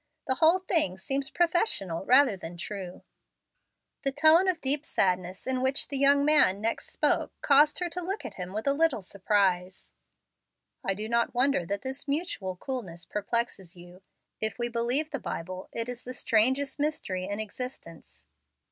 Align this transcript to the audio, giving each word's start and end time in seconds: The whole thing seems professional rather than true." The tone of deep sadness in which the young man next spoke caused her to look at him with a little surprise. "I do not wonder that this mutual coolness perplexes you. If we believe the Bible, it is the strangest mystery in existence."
The 0.25 0.33
whole 0.33 0.57
thing 0.57 0.97
seems 0.97 1.29
professional 1.29 2.03
rather 2.07 2.35
than 2.35 2.57
true." 2.57 3.03
The 4.01 4.11
tone 4.11 4.47
of 4.47 4.59
deep 4.59 4.83
sadness 4.83 5.45
in 5.45 5.61
which 5.61 5.89
the 5.89 5.97
young 5.99 6.25
man 6.25 6.59
next 6.59 6.89
spoke 6.89 7.31
caused 7.41 7.77
her 7.77 7.89
to 7.91 8.01
look 8.01 8.25
at 8.25 8.33
him 8.33 8.51
with 8.51 8.65
a 8.65 8.73
little 8.73 9.03
surprise. 9.03 9.93
"I 10.83 10.95
do 10.95 11.07
not 11.07 11.35
wonder 11.35 11.67
that 11.67 11.83
this 11.83 12.07
mutual 12.07 12.55
coolness 12.55 13.05
perplexes 13.05 13.75
you. 13.77 14.01
If 14.39 14.57
we 14.57 14.69
believe 14.69 15.11
the 15.11 15.19
Bible, 15.19 15.69
it 15.71 15.87
is 15.87 16.03
the 16.03 16.15
strangest 16.15 16.79
mystery 16.79 17.25
in 17.25 17.39
existence." 17.39 18.25